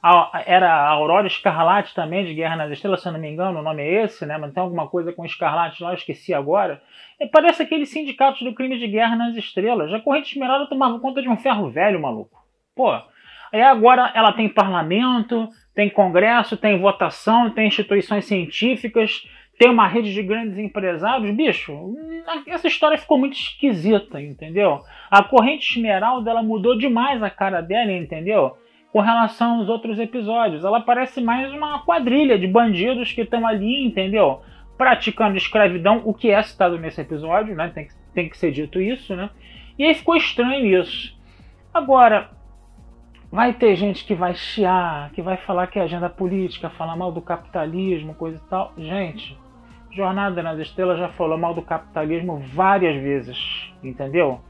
A, 0.00 0.42
era 0.46 0.72
a 0.72 0.88
Aurora 0.90 1.26
Escarlate 1.26 1.94
também 1.94 2.24
de 2.24 2.32
Guerra 2.32 2.54
nas 2.54 2.70
Estrelas, 2.70 3.02
se 3.02 3.08
eu 3.08 3.12
não 3.12 3.18
me 3.18 3.28
engano, 3.28 3.58
o 3.58 3.62
nome 3.62 3.82
é 3.82 4.04
esse, 4.04 4.24
né? 4.24 4.38
Mas 4.38 4.52
tem 4.52 4.62
alguma 4.62 4.86
coisa 4.86 5.12
com 5.12 5.24
Escarlate 5.24 5.82
lá, 5.82 5.90
eu 5.90 5.96
esqueci 5.96 6.32
agora. 6.32 6.80
E 7.18 7.26
parece 7.26 7.64
aqueles 7.64 7.88
sindicatos 7.88 8.42
do 8.42 8.54
crime 8.54 8.78
de 8.78 8.86
Guerra 8.86 9.16
nas 9.16 9.34
Estrelas. 9.34 9.92
A 9.92 9.98
Corrente 9.98 10.30
Esmeralda 10.32 10.68
tomava 10.68 11.00
conta 11.00 11.20
de 11.20 11.28
um 11.28 11.36
ferro 11.36 11.68
velho, 11.70 12.00
maluco. 12.00 12.38
Pô, 12.76 12.92
aí 13.52 13.62
agora 13.62 14.12
ela 14.14 14.32
tem 14.32 14.48
parlamento, 14.48 15.48
tem 15.74 15.90
congresso, 15.90 16.56
tem 16.56 16.78
votação, 16.78 17.50
tem 17.50 17.66
instituições 17.66 18.26
científicas, 18.26 19.26
tem 19.58 19.70
uma 19.70 19.86
rede 19.86 20.12
de 20.12 20.22
grandes 20.22 20.58
empresários, 20.58 21.34
bicho, 21.34 21.94
essa 22.46 22.66
história 22.66 22.98
ficou 22.98 23.18
muito 23.18 23.34
esquisita, 23.34 24.20
entendeu? 24.20 24.82
A 25.10 25.22
corrente 25.22 25.76
esmeralda 25.76 26.30
ela 26.30 26.42
mudou 26.42 26.76
demais 26.76 27.22
a 27.22 27.30
cara 27.30 27.60
dela, 27.60 27.92
entendeu? 27.92 28.56
Com 28.92 29.00
relação 29.00 29.58
aos 29.58 29.68
outros 29.68 29.98
episódios. 29.98 30.64
Ela 30.64 30.80
parece 30.80 31.20
mais 31.20 31.52
uma 31.52 31.84
quadrilha 31.84 32.38
de 32.38 32.46
bandidos 32.46 33.12
que 33.12 33.20
estão 33.20 33.46
ali, 33.46 33.84
entendeu? 33.84 34.42
Praticando 34.76 35.36
escravidão, 35.36 36.02
o 36.04 36.12
que 36.12 36.30
é 36.30 36.42
citado 36.42 36.78
nesse 36.78 37.00
episódio, 37.00 37.54
né? 37.54 37.70
Tem 37.72 37.86
que, 37.86 37.94
tem 38.12 38.28
que 38.28 38.36
ser 38.36 38.50
dito 38.50 38.80
isso, 38.80 39.14
né? 39.14 39.30
E 39.78 39.84
aí 39.84 39.94
ficou 39.94 40.16
estranho 40.16 40.80
isso. 40.80 41.16
Agora, 41.72 42.30
vai 43.30 43.52
ter 43.52 43.76
gente 43.76 44.04
que 44.04 44.14
vai 44.14 44.34
chiar, 44.34 45.10
que 45.10 45.22
vai 45.22 45.36
falar 45.36 45.68
que 45.68 45.78
é 45.78 45.82
agenda 45.82 46.08
política, 46.08 46.70
falar 46.70 46.96
mal 46.96 47.12
do 47.12 47.20
capitalismo, 47.20 48.14
coisa 48.14 48.36
e 48.36 48.48
tal. 48.48 48.72
Gente, 48.76 49.36
Jornada 49.94 50.42
nas 50.42 50.58
Estrelas 50.58 50.98
já 50.98 51.08
falou 51.08 51.38
mal 51.38 51.54
do 51.54 51.62
capitalismo 51.62 52.38
várias 52.52 53.00
vezes, 53.00 53.72
entendeu? 53.82 54.40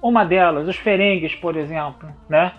Uma 0.00 0.24
delas, 0.24 0.66
os 0.66 0.76
Ferengues, 0.76 1.34
por 1.34 1.56
exemplo, 1.56 2.08
né? 2.28 2.52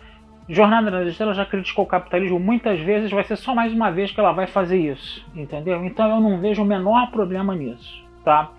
Jornada 0.48 0.92
nas 0.92 1.08
Estrelas 1.08 1.38
já 1.38 1.46
criticou 1.46 1.86
o 1.86 1.88
capitalismo 1.88 2.40
muitas 2.40 2.80
vezes, 2.80 3.12
vai 3.12 3.24
ser 3.24 3.36
só 3.36 3.56
mais 3.56 3.74
uma 3.74 3.92
vez 3.92 4.12
que 4.12 4.20
ela 4.20 4.32
vai 4.32 4.46
fazer 4.46 4.78
isso, 4.78 5.26
entendeu? 5.36 5.84
Então 5.86 6.10
eu 6.10 6.20
não 6.20 6.40
vejo 6.40 6.62
o 6.62 6.66
menor 6.66 7.10
problema 7.12 7.56
nisso, 7.56 8.04
tá? 8.24 8.52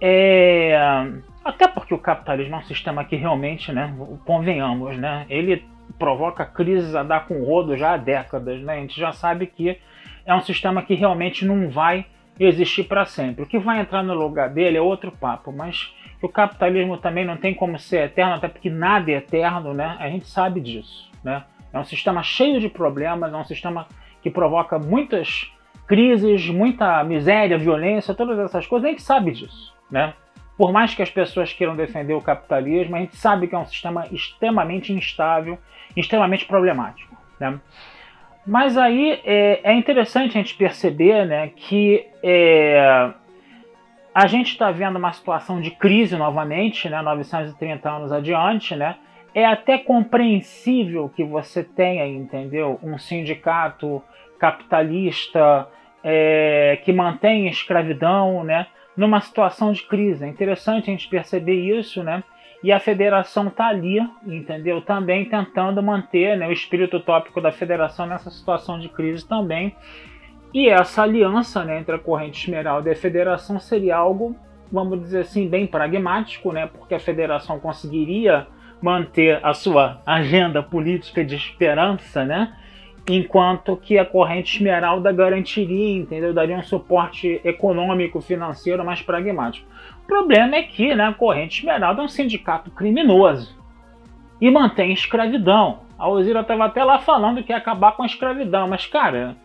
É... 0.00 0.78
Até 1.44 1.66
porque 1.66 1.94
o 1.94 1.98
capitalismo 1.98 2.56
é 2.56 2.58
um 2.58 2.62
sistema 2.62 3.04
que 3.04 3.16
realmente, 3.16 3.72
né, 3.72 3.94
convenhamos, 4.26 4.96
né, 4.98 5.24
ele 5.30 5.64
provoca 5.98 6.44
crises 6.44 6.94
a 6.94 7.02
dar 7.02 7.26
com 7.26 7.42
rodo 7.42 7.76
já 7.76 7.94
há 7.94 7.96
décadas, 7.96 8.60
né? 8.60 8.74
A 8.74 8.80
gente 8.80 8.98
já 8.98 9.12
sabe 9.12 9.46
que 9.46 9.78
é 10.24 10.34
um 10.34 10.40
sistema 10.40 10.82
que 10.82 10.94
realmente 10.94 11.44
não 11.44 11.68
vai 11.68 12.06
existir 12.46 12.84
para 12.84 13.04
sempre. 13.04 13.44
O 13.44 13.46
que 13.46 13.58
vai 13.58 13.80
entrar 13.80 14.02
no 14.02 14.14
lugar 14.14 14.48
dele 14.48 14.78
é 14.78 14.80
outro 14.80 15.12
papo, 15.12 15.52
mas 15.52 15.94
o 16.22 16.28
capitalismo 16.28 16.96
também 16.96 17.24
não 17.24 17.36
tem 17.36 17.54
como 17.54 17.78
ser 17.78 18.04
eterno, 18.04 18.34
até 18.34 18.48
porque 18.48 18.70
nada 18.70 19.10
é 19.10 19.16
eterno, 19.16 19.74
né? 19.74 19.96
A 19.98 20.08
gente 20.08 20.26
sabe 20.26 20.60
disso, 20.60 21.10
né? 21.22 21.44
É 21.72 21.78
um 21.78 21.84
sistema 21.84 22.22
cheio 22.22 22.58
de 22.58 22.68
problemas, 22.68 23.32
é 23.32 23.36
um 23.36 23.44
sistema 23.44 23.86
que 24.22 24.30
provoca 24.30 24.78
muitas 24.78 25.52
crises, 25.86 26.48
muita 26.48 27.02
miséria, 27.04 27.58
violência, 27.58 28.14
todas 28.14 28.38
essas 28.38 28.66
coisas, 28.66 28.86
a 28.86 28.90
gente 28.90 29.02
sabe 29.02 29.32
disso, 29.32 29.74
né? 29.90 30.14
Por 30.56 30.72
mais 30.72 30.94
que 30.94 31.02
as 31.02 31.10
pessoas 31.10 31.52
queiram 31.52 31.74
defender 31.74 32.12
o 32.14 32.20
capitalismo, 32.20 32.96
a 32.96 32.98
gente 33.00 33.16
sabe 33.16 33.48
que 33.48 33.54
é 33.54 33.58
um 33.58 33.66
sistema 33.66 34.06
extremamente 34.12 34.92
instável, 34.92 35.58
extremamente 35.96 36.44
problemático, 36.44 37.16
né? 37.38 37.58
Mas 38.46 38.76
aí 38.76 39.20
é, 39.24 39.60
é 39.62 39.72
interessante 39.74 40.30
a 40.30 40.40
gente 40.40 40.54
perceber 40.54 41.26
né, 41.26 41.50
que 41.54 42.06
é, 42.22 43.10
a 44.14 44.26
gente 44.26 44.52
está 44.52 44.70
vendo 44.70 44.96
uma 44.96 45.12
situação 45.12 45.60
de 45.60 45.70
crise 45.70 46.16
novamente, 46.16 46.88
né, 46.88 47.00
930 47.00 47.88
anos 47.88 48.12
adiante, 48.12 48.74
né? 48.74 48.96
É 49.32 49.46
até 49.46 49.78
compreensível 49.78 51.08
que 51.08 51.22
você 51.22 51.62
tenha, 51.62 52.04
entendeu, 52.06 52.80
um 52.82 52.98
sindicato 52.98 54.02
capitalista 54.40 55.68
é, 56.02 56.80
que 56.82 56.92
mantém 56.92 57.46
a 57.46 57.50
escravidão, 57.50 58.42
né, 58.42 58.66
numa 58.96 59.20
situação 59.20 59.70
de 59.70 59.82
crise. 59.84 60.24
É 60.24 60.28
interessante 60.28 60.90
a 60.90 60.92
gente 60.92 61.08
perceber 61.08 61.78
isso, 61.78 62.02
né? 62.02 62.24
E 62.62 62.70
a 62.70 62.78
federação 62.78 63.48
está 63.48 63.68
ali, 63.68 63.98
entendeu? 64.26 64.82
Também 64.82 65.24
tentando 65.24 65.82
manter 65.82 66.36
né, 66.36 66.46
o 66.46 66.52
espírito 66.52 66.98
utópico 66.98 67.40
da 67.40 67.50
federação 67.50 68.06
nessa 68.06 68.30
situação 68.30 68.78
de 68.78 68.88
crise 68.88 69.26
também. 69.26 69.74
E 70.52 70.68
essa 70.68 71.02
aliança 71.02 71.64
né, 71.64 71.78
entre 71.78 71.94
a 71.94 71.98
corrente 71.98 72.42
esmeralda 72.44 72.88
e 72.88 72.92
a 72.92 72.96
federação 72.96 73.58
seria 73.58 73.96
algo, 73.96 74.36
vamos 74.70 75.00
dizer 75.00 75.20
assim, 75.20 75.48
bem 75.48 75.66
pragmático, 75.66 76.52
né? 76.52 76.66
Porque 76.66 76.94
a 76.94 77.00
federação 77.00 77.58
conseguiria 77.58 78.46
manter 78.82 79.40
a 79.42 79.54
sua 79.54 80.02
agenda 80.04 80.62
política 80.62 81.24
de 81.24 81.36
esperança, 81.36 82.24
né? 82.24 82.56
enquanto 83.08 83.76
que 83.76 83.98
a 83.98 84.04
corrente 84.04 84.56
esmeralda 84.56 85.10
garantiria, 85.12 85.96
entendeu? 85.96 86.32
Daria 86.32 86.56
um 86.56 86.62
suporte 86.62 87.40
econômico, 87.44 88.20
financeiro 88.20 88.84
mais 88.84 89.02
pragmático. 89.02 89.66
Problema 90.10 90.56
é 90.56 90.62
que 90.64 90.92
né, 90.92 91.06
a 91.06 91.12
corrente 91.12 91.60
esmeralda 91.60 92.02
é 92.02 92.04
um 92.04 92.08
sindicato 92.08 92.68
criminoso 92.72 93.56
e 94.40 94.50
mantém 94.50 94.92
escravidão. 94.92 95.82
A 95.96 96.08
Ozira 96.08 96.40
estava 96.40 96.64
até 96.64 96.82
lá 96.82 96.98
falando 96.98 97.44
que 97.44 97.52
ia 97.52 97.56
acabar 97.56 97.92
com 97.92 98.02
a 98.02 98.06
escravidão, 98.06 98.66
mas 98.66 98.86
cara, 98.86 99.36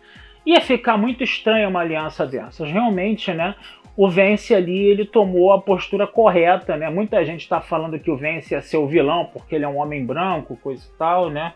ia 0.44 0.60
ficar 0.60 0.96
muito 0.96 1.22
estranha 1.22 1.68
uma 1.68 1.82
aliança 1.82 2.26
dessas. 2.26 2.68
Realmente, 2.68 3.32
né? 3.32 3.54
O 3.96 4.08
Vence 4.10 4.52
ali 4.56 4.76
ele 4.76 5.04
tomou 5.04 5.52
a 5.52 5.60
postura 5.60 6.04
correta, 6.04 6.76
né? 6.76 6.90
Muita 6.90 7.24
gente 7.24 7.42
está 7.42 7.60
falando 7.60 8.00
que 8.00 8.10
o 8.10 8.16
Vence 8.16 8.52
ia 8.52 8.60
ser 8.60 8.78
o 8.78 8.88
vilão 8.88 9.30
porque 9.32 9.54
ele 9.54 9.64
é 9.64 9.68
um 9.68 9.78
homem 9.78 10.04
branco, 10.04 10.58
coisa 10.60 10.84
e 10.84 10.98
tal, 10.98 11.30
né? 11.30 11.54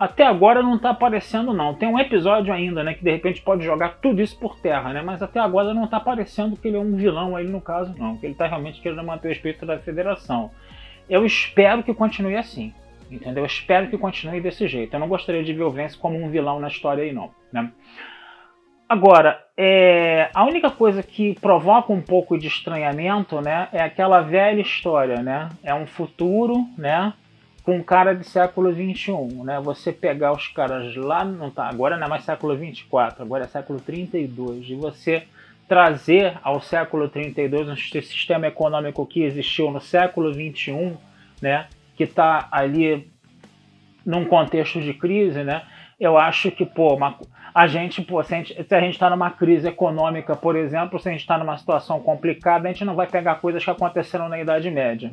Até 0.00 0.24
agora 0.24 0.62
não 0.62 0.76
está 0.76 0.88
aparecendo 0.88 1.52
não. 1.52 1.74
Tem 1.74 1.86
um 1.86 1.98
episódio 1.98 2.54
ainda, 2.54 2.82
né, 2.82 2.94
que 2.94 3.04
de 3.04 3.10
repente 3.10 3.42
pode 3.42 3.62
jogar 3.62 3.98
tudo 4.00 4.22
isso 4.22 4.38
por 4.40 4.58
terra, 4.58 4.94
né? 4.94 5.02
Mas 5.02 5.20
até 5.20 5.38
agora 5.38 5.74
não 5.74 5.84
está 5.84 5.98
aparecendo 5.98 6.56
que 6.56 6.68
ele 6.68 6.78
é 6.78 6.80
um 6.80 6.96
vilão 6.96 7.36
aí 7.36 7.46
no 7.46 7.60
caso 7.60 7.94
não, 7.98 8.16
que 8.16 8.24
ele 8.24 8.32
está 8.32 8.46
realmente 8.46 8.80
querendo 8.80 9.04
manter 9.04 9.28
o 9.28 9.32
espírito 9.32 9.66
da 9.66 9.78
federação. 9.78 10.50
Eu 11.06 11.26
espero 11.26 11.82
que 11.82 11.92
continue 11.92 12.34
assim, 12.34 12.72
entendeu? 13.10 13.42
Eu 13.42 13.46
espero 13.46 13.90
que 13.90 13.98
continue 13.98 14.40
desse 14.40 14.66
jeito. 14.66 14.94
Eu 14.94 15.00
não 15.00 15.08
gostaria 15.08 15.44
de 15.44 15.52
ver 15.52 15.64
o 15.64 15.70
Vance 15.70 15.98
como 15.98 16.16
um 16.16 16.30
vilão 16.30 16.58
na 16.58 16.68
história 16.68 17.04
aí 17.04 17.12
não, 17.12 17.30
né? 17.52 17.70
Agora, 18.88 19.44
é, 19.54 20.30
a 20.34 20.44
única 20.46 20.70
coisa 20.70 21.02
que 21.02 21.38
provoca 21.40 21.92
um 21.92 22.00
pouco 22.00 22.38
de 22.38 22.48
estranhamento, 22.48 23.40
né, 23.42 23.68
é 23.70 23.82
aquela 23.82 24.22
velha 24.22 24.62
história, 24.62 25.22
né? 25.22 25.50
É 25.62 25.74
um 25.74 25.86
futuro, 25.86 26.66
né, 26.76 27.12
com 27.62 27.82
cara 27.82 28.14
de 28.14 28.24
século 28.24 28.72
21, 28.72 29.44
né? 29.44 29.60
Você 29.60 29.92
pegar 29.92 30.32
os 30.32 30.48
caras 30.48 30.94
lá, 30.96 31.24
não 31.24 31.50
tá, 31.50 31.68
agora 31.68 31.96
não 31.96 32.06
é 32.06 32.10
mais 32.10 32.24
século 32.24 32.56
24, 32.56 33.22
agora 33.22 33.44
é 33.44 33.48
século 33.48 33.80
32, 33.80 34.70
e 34.70 34.74
você 34.74 35.24
trazer 35.68 36.36
ao 36.42 36.60
século 36.60 37.08
32 37.08 37.68
um 37.68 37.76
sistema 37.76 38.46
econômico 38.48 39.06
que 39.06 39.22
existiu 39.22 39.70
no 39.70 39.80
século 39.80 40.32
21, 40.32 40.96
né, 41.40 41.68
que 41.96 42.04
está 42.04 42.48
ali 42.50 43.08
num 44.04 44.24
contexto 44.24 44.80
de 44.80 44.94
crise, 44.94 45.44
né? 45.44 45.62
Eu 45.98 46.16
acho 46.16 46.50
que, 46.50 46.64
pô, 46.64 46.94
uma, 46.94 47.18
a 47.54 47.66
gente, 47.66 48.00
pô, 48.02 48.22
se 48.22 48.34
a 48.34 48.38
gente 48.80 48.90
está 48.90 49.10
numa 49.10 49.30
crise 49.30 49.68
econômica, 49.68 50.34
por 50.34 50.56
exemplo, 50.56 50.98
se 50.98 51.08
a 51.08 51.12
gente 51.12 51.20
está 51.20 51.36
numa 51.36 51.58
situação 51.58 52.00
complicada, 52.00 52.68
a 52.68 52.72
gente 52.72 52.84
não 52.84 52.94
vai 52.94 53.06
pegar 53.06 53.36
coisas 53.36 53.62
que 53.62 53.70
aconteceram 53.70 54.28
na 54.28 54.40
Idade 54.40 54.70
Média. 54.70 55.12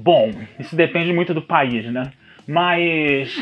Bom, 0.00 0.30
isso 0.60 0.76
depende 0.76 1.12
muito 1.12 1.34
do 1.34 1.42
país, 1.42 1.84
né? 1.92 2.12
Mas. 2.46 3.36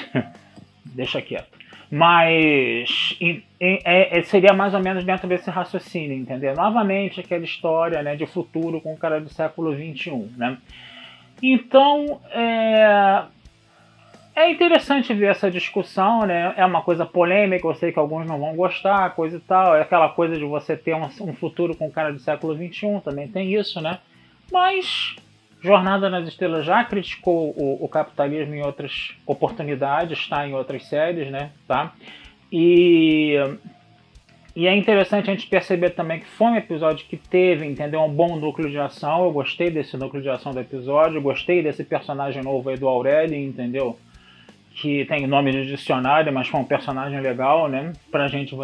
Deixa 0.87 1.21
quieto. 1.21 1.55
Mas 1.91 3.15
é, 3.61 4.19
é, 4.19 4.23
seria 4.23 4.55
mais 4.55 4.73
ou 4.73 4.81
menos 4.81 5.05
dentro 5.05 5.29
desse 5.29 5.51
raciocínio, 5.51 6.17
entendeu? 6.17 6.55
Novamente, 6.55 7.21
aquela 7.21 7.45
história 7.45 8.03
né, 8.03 8.17
de 8.17 8.25
futuro 8.25 8.81
com 8.81 8.95
o 8.95 8.97
cara 8.97 9.21
do 9.21 9.29
século 9.29 9.75
XXI, 9.75 10.31
né? 10.35 10.57
Então, 11.43 12.23
é, 12.31 13.25
é 14.35 14.51
interessante 14.51 15.13
ver 15.13 15.33
essa 15.33 15.51
discussão, 15.51 16.23
né? 16.23 16.55
É 16.57 16.65
uma 16.65 16.81
coisa 16.81 17.05
polêmica, 17.05 17.69
eu 17.69 17.75
sei 17.75 17.93
que 17.93 17.99
alguns 17.99 18.27
não 18.27 18.41
vão 18.41 18.57
gostar, 18.57 19.15
coisa 19.15 19.37
e 19.37 19.41
tal. 19.41 19.77
É 19.77 19.83
aquela 19.83 20.09
coisa 20.09 20.39
de 20.39 20.45
você 20.47 20.75
ter 20.75 20.95
um, 20.95 21.05
um 21.05 21.35
futuro 21.35 21.77
com 21.77 21.91
cara 21.91 22.15
do 22.15 22.19
século 22.19 22.57
XXI, 22.57 23.03
também 23.05 23.29
tem 23.29 23.55
isso, 23.55 23.79
né? 23.83 23.99
Mas 24.51 25.17
Jornada 25.63 26.09
nas 26.09 26.29
Estrelas 26.29 26.65
já 26.65 26.85
criticou 26.85 27.51
o, 27.57 27.85
o, 27.85 27.89
capitalismo 27.89 28.55
em 28.55 28.63
outras 28.63 29.17
oportunidades, 29.27 30.19
está 30.19 30.47
em 30.47 30.55
outras 30.55 30.85
séries, 30.85 31.31
né? 31.31 31.51
Tá? 31.67 31.93
E, 32.53 33.35
e 34.55 34.67
é 34.67 34.77
interessante 34.77 35.31
a 35.31 35.35
gente 35.35 35.49
perceber 35.49 35.91
também 35.91 36.21
que 36.21 36.27
foi 36.27 36.49
um 36.49 36.57
episódio 36.57 37.07
que 37.07 37.17
teve, 37.17 37.67
entendeu? 37.67 38.03
Um 38.03 38.13
bom 38.13 38.37
núcleo 38.37 38.71
de 38.71 38.79
ação. 38.79 39.25
Eu 39.25 39.33
gostei 39.33 39.71
desse 39.71 39.97
núcleo 39.97 40.23
de 40.23 40.29
ação 40.29 40.53
do 40.53 40.61
episódio, 40.61 41.21
gostei 41.21 41.63
desse 41.63 41.85
personagem 41.85 42.43
novo 42.43 42.69
aí 42.69 42.77
do 42.77 42.87
Aurélio, 42.87 43.37
entendeu? 43.37 43.99
que 44.77 45.07
tem 45.07 45.27
nome 45.27 45.53
de 45.53 45.67
dicionário, 45.67 46.31
mas 46.31 46.49
foi 46.49 46.61
um 46.61 46.65
personagem 46.65 47.19
legal, 47.21 47.67
né? 47.67 47.95
Pra 48.11 48.29
gente 48.29 48.55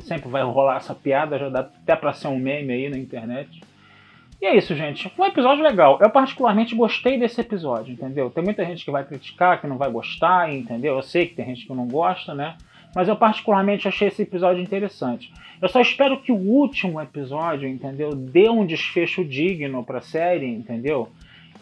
sempre 0.00 0.28
vai 0.28 0.42
rolar 0.42 0.78
essa 0.78 0.92
piada, 0.92 1.38
já 1.38 1.48
dá 1.48 1.60
até 1.60 1.94
pra 1.94 2.12
ser 2.12 2.26
um 2.26 2.36
meme 2.36 2.72
aí 2.72 2.88
na 2.88 2.98
internet. 2.98 3.62
E 4.42 4.46
é 4.46 4.56
isso, 4.56 4.74
gente. 4.74 5.08
Um 5.16 5.24
episódio 5.24 5.62
legal. 5.62 6.00
Eu 6.02 6.10
particularmente 6.10 6.74
gostei 6.74 7.16
desse 7.16 7.40
episódio, 7.40 7.92
entendeu? 7.92 8.28
Tem 8.28 8.42
muita 8.42 8.64
gente 8.64 8.84
que 8.84 8.90
vai 8.90 9.04
criticar, 9.04 9.60
que 9.60 9.68
não 9.68 9.78
vai 9.78 9.88
gostar, 9.88 10.52
entendeu? 10.52 10.96
Eu 10.96 11.02
sei 11.02 11.26
que 11.26 11.36
tem 11.36 11.46
gente 11.46 11.64
que 11.64 11.72
não 11.72 11.86
gosta, 11.86 12.34
né? 12.34 12.56
Mas 12.92 13.06
eu 13.06 13.14
particularmente 13.14 13.86
achei 13.86 14.08
esse 14.08 14.22
episódio 14.22 14.60
interessante. 14.60 15.32
Eu 15.60 15.68
só 15.68 15.80
espero 15.80 16.20
que 16.20 16.32
o 16.32 16.36
último 16.36 17.00
episódio, 17.00 17.68
entendeu, 17.68 18.16
dê 18.16 18.50
um 18.50 18.66
desfecho 18.66 19.24
digno 19.24 19.84
pra 19.84 20.00
série, 20.00 20.48
entendeu? 20.48 21.08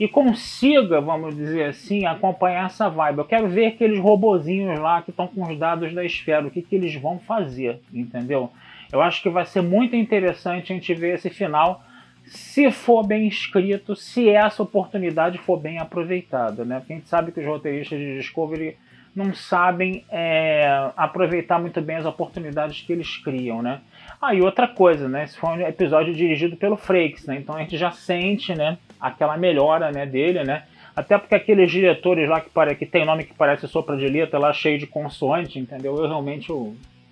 e 0.01 0.09
consiga, 0.09 0.99
vamos 0.99 1.37
dizer 1.37 1.65
assim, 1.65 2.07
acompanhar 2.07 2.65
essa 2.65 2.89
vibe. 2.89 3.19
Eu 3.19 3.25
quero 3.27 3.47
ver 3.47 3.67
aqueles 3.67 3.99
robozinhos 3.99 4.81
lá 4.81 5.03
que 5.03 5.11
estão 5.11 5.27
com 5.27 5.43
os 5.43 5.59
dados 5.59 5.93
da 5.93 6.03
esfera, 6.03 6.47
o 6.47 6.51
que, 6.51 6.63
que 6.63 6.75
eles 6.75 6.95
vão 6.95 7.19
fazer, 7.19 7.83
entendeu? 7.93 8.51
Eu 8.91 9.03
acho 9.03 9.23
que 9.23 9.29
vai 9.29 9.45
ser 9.45 9.61
muito 9.61 9.95
interessante 9.95 10.73
a 10.73 10.75
gente 10.75 10.95
ver 10.95 11.17
esse 11.17 11.29
final, 11.29 11.85
se 12.31 12.71
for 12.71 13.05
bem 13.05 13.27
escrito, 13.27 13.97
se 13.97 14.29
essa 14.29 14.63
oportunidade 14.63 15.37
for 15.37 15.59
bem 15.59 15.81
aproveitada, 15.81 16.65
né? 16.65 16.79
Porque 16.79 16.93
a 16.93 16.97
gente 16.97 17.09
sabe 17.09 17.33
que 17.33 17.41
os 17.41 17.47
roteiristas 17.47 17.99
de 17.99 18.19
Discovery 18.19 18.77
não 19.15 19.35
sabem 19.35 20.05
é, 20.09 20.93
aproveitar 20.97 21.59
muito 21.59 21.81
bem 21.81 21.97
as 21.97 22.07
oportunidades 22.07 22.83
que 22.83 22.93
eles 22.93 23.17
criam, 23.17 23.61
né? 23.61 23.81
Ah, 24.23 24.33
outra 24.35 24.69
coisa, 24.69 25.09
né? 25.09 25.25
Esse 25.25 25.37
foi 25.37 25.51
um 25.51 25.61
episódio 25.63 26.15
dirigido 26.15 26.57
pelo 26.57 26.77
Frakes, 26.77 27.27
né? 27.27 27.37
Então 27.37 27.57
a 27.57 27.59
gente 27.63 27.77
já 27.77 27.91
sente, 27.91 28.55
né? 28.55 28.79
Aquela 29.01 29.37
melhora, 29.37 29.91
né? 29.91 30.07
Dele, 30.07 30.45
né? 30.45 30.63
Até 30.95 31.19
porque 31.19 31.35
aqueles 31.35 31.69
diretores 31.69 32.29
lá 32.29 32.41
que, 32.41 32.51
pare... 32.51 32.77
que 32.77 32.87
tem 32.87 33.05
nome 33.05 33.25
que 33.25 33.35
parece 33.35 33.67
sopra 33.67 33.97
de 33.97 34.07
letra 34.07 34.39
lá 34.39 34.53
cheio 34.53 34.79
de 34.79 34.87
consoante, 34.87 35.59
entendeu? 35.59 35.97
Eu 35.97 36.07
realmente, 36.07 36.53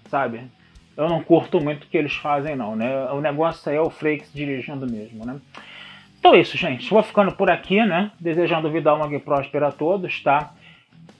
sabe? 0.08 0.42
Eu 0.98 1.08
não 1.08 1.22
curto 1.22 1.60
muito 1.60 1.84
o 1.84 1.86
que 1.86 1.96
eles 1.96 2.16
fazem, 2.16 2.56
não, 2.56 2.74
né? 2.74 3.08
O 3.12 3.20
negócio 3.20 3.70
aí 3.70 3.76
é 3.76 3.80
o 3.80 3.88
Frakes 3.88 4.32
dirigindo 4.32 4.84
mesmo, 4.84 5.24
né? 5.24 5.40
Então 6.18 6.34
é 6.34 6.40
isso, 6.40 6.58
gente. 6.58 6.90
Vou 6.90 7.04
ficando 7.04 7.30
por 7.30 7.48
aqui, 7.48 7.76
né? 7.86 8.10
Desejando 8.18 8.68
vida 8.68 8.92
longa 8.92 9.14
e 9.14 9.20
próspera 9.20 9.68
a 9.68 9.72
todos, 9.72 10.20
tá? 10.24 10.52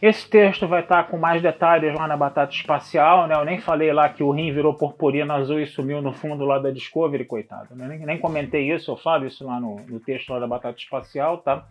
Esse 0.03 0.29
texto 0.29 0.67
vai 0.67 0.81
estar 0.81 1.05
com 1.05 1.17
mais 1.17 1.41
detalhes 1.41 1.95
lá 1.95 2.09
na 2.09 2.17
Batata 2.17 2.53
Espacial, 2.53 3.29
né? 3.29 3.37
Eu 3.37 3.45
nem 3.45 3.61
falei 3.61 3.93
lá 3.93 4.09
que 4.09 4.21
o 4.21 4.33
rim 4.33 4.53
virou 4.53 4.75
purpurina 4.75 5.35
azul 5.35 5.61
e 5.61 5.67
sumiu 5.69 6.03
no 6.03 6.13
fundo 6.13 6.45
lá 6.45 6.59
da 6.59 6.73
Discovery, 6.73 7.25
coitado. 7.25 7.77
Né? 7.77 7.87
Nem, 7.87 7.99
nem, 8.01 8.19
comentei 8.19 8.73
isso, 8.73 8.91
eu 8.91 8.97
falo 8.97 9.27
isso 9.27 9.47
lá 9.47 9.61
no, 9.61 9.77
no, 9.89 10.01
texto 10.01 10.31
lá 10.31 10.41
da 10.41 10.47
Batata 10.49 10.77
Espacial, 10.77 11.39
tá? 11.39 11.65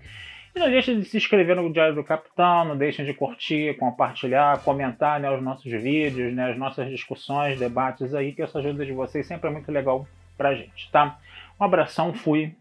E 0.58 0.60
não 0.60 0.72
deixem 0.72 1.00
de 1.00 1.06
se 1.06 1.18
inscrever 1.18 1.56
no 1.56 1.72
Diário 1.72 1.94
do 1.94 2.04
Capitão, 2.04 2.66
não 2.66 2.76
deixem 2.76 3.06
de 3.06 3.14
curtir, 3.14 3.78
compartilhar, 3.78 4.58
comentar 4.64 5.20
né, 5.20 5.30
os 5.30 5.40
nossos 5.40 5.72
vídeos, 5.72 6.34
né, 6.34 6.50
as 6.50 6.58
nossas 6.58 6.90
discussões, 6.90 7.60
debates 7.60 8.12
aí, 8.16 8.32
que 8.32 8.42
essa 8.42 8.58
ajuda 8.58 8.84
de 8.84 8.92
vocês 8.92 9.28
sempre 9.28 9.52
é 9.52 9.54
muito 9.54 9.72
legal 9.72 10.08
pra 10.36 10.56
gente, 10.56 10.90
tá? 10.92 11.20
Um 11.62 11.64
abração, 11.64 12.12
fui. 12.12 12.56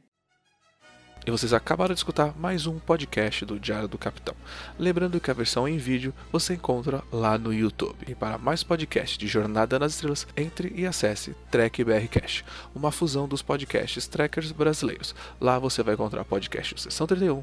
E 1.26 1.30
vocês 1.30 1.52
acabaram 1.52 1.92
de 1.92 1.98
escutar 1.98 2.38
mais 2.38 2.68
um 2.68 2.78
podcast 2.78 3.44
do 3.44 3.58
Diário 3.58 3.88
do 3.88 3.98
Capitão. 3.98 4.36
Lembrando 4.78 5.18
que 5.18 5.28
a 5.28 5.34
versão 5.34 5.66
em 5.66 5.76
vídeo 5.76 6.14
você 6.30 6.54
encontra 6.54 7.02
lá 7.10 7.36
no 7.36 7.52
YouTube. 7.52 7.96
E 8.06 8.14
para 8.14 8.38
mais 8.38 8.62
podcasts 8.62 9.18
de 9.18 9.26
Jornada 9.26 9.76
nas 9.76 9.94
Estrelas, 9.94 10.24
entre 10.36 10.72
e 10.76 10.86
acesse 10.86 11.34
Trek 11.50 11.82
BR 11.82 12.06
Cash, 12.08 12.44
uma 12.72 12.92
fusão 12.92 13.26
dos 13.26 13.42
podcasts 13.42 14.06
trekkers 14.06 14.52
brasileiros. 14.52 15.16
Lá 15.40 15.58
você 15.58 15.82
vai 15.82 15.94
encontrar 15.94 16.24
podcasts 16.24 16.82
Sessão 16.82 17.08
31, 17.08 17.42